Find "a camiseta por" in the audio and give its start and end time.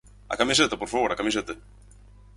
0.33-0.89